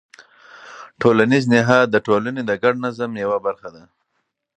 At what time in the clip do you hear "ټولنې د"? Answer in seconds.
2.07-2.51